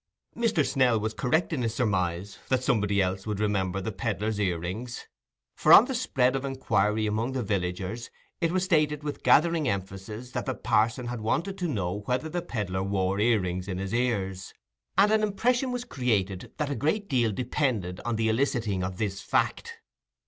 [0.35, 0.65] Mr.
[0.67, 5.05] Snell was correct in his surmise, that somebody else would remember the pedlar's ear rings.
[5.55, 8.09] For on the spread of inquiry among the villagers
[8.39, 12.41] it was stated with gathering emphasis, that the parson had wanted to know whether the
[12.41, 14.55] pedlar wore ear rings in his ears,
[14.97, 19.21] and an impression was created that a great deal depended on the eliciting of this
[19.21, 19.81] fact.